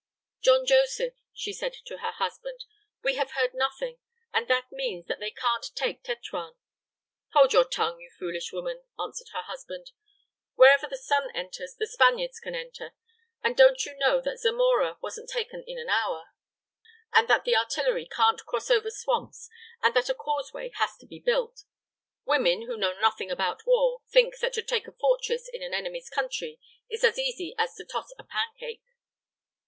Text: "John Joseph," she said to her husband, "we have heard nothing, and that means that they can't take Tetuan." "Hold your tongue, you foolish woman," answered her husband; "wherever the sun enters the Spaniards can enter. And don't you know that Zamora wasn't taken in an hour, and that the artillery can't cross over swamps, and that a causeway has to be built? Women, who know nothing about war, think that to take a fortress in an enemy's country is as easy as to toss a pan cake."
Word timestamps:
"John 0.41 0.65
Joseph," 0.65 1.13
she 1.31 1.53
said 1.53 1.75
to 1.85 1.99
her 1.99 2.11
husband, 2.13 2.65
"we 3.03 3.17
have 3.17 3.33
heard 3.33 3.53
nothing, 3.53 3.99
and 4.33 4.47
that 4.47 4.71
means 4.71 5.05
that 5.05 5.19
they 5.19 5.29
can't 5.29 5.63
take 5.75 6.01
Tetuan." 6.01 6.55
"Hold 7.33 7.53
your 7.53 7.65
tongue, 7.69 7.99
you 7.99 8.09
foolish 8.17 8.51
woman," 8.51 8.81
answered 8.99 9.27
her 9.31 9.43
husband; 9.43 9.91
"wherever 10.55 10.87
the 10.87 10.97
sun 10.97 11.29
enters 11.35 11.75
the 11.75 11.85
Spaniards 11.85 12.39
can 12.39 12.55
enter. 12.55 12.93
And 13.43 13.55
don't 13.55 13.85
you 13.85 13.93
know 13.95 14.19
that 14.21 14.39
Zamora 14.39 14.97
wasn't 15.03 15.29
taken 15.29 15.63
in 15.67 15.77
an 15.77 15.89
hour, 15.89 16.31
and 17.13 17.27
that 17.27 17.43
the 17.43 17.55
artillery 17.55 18.07
can't 18.09 18.43
cross 18.43 18.71
over 18.71 18.89
swamps, 18.89 19.49
and 19.83 19.93
that 19.95 20.09
a 20.09 20.15
causeway 20.15 20.71
has 20.77 20.97
to 20.97 21.05
be 21.05 21.19
built? 21.19 21.63
Women, 22.25 22.63
who 22.65 22.75
know 22.75 22.99
nothing 22.99 23.29
about 23.29 23.67
war, 23.67 24.01
think 24.09 24.39
that 24.39 24.53
to 24.53 24.63
take 24.63 24.87
a 24.87 24.93
fortress 24.93 25.47
in 25.53 25.61
an 25.61 25.75
enemy's 25.75 26.09
country 26.09 26.59
is 26.89 27.03
as 27.03 27.19
easy 27.19 27.53
as 27.59 27.75
to 27.75 27.85
toss 27.85 28.11
a 28.17 28.23
pan 28.23 28.47
cake." 28.59 28.81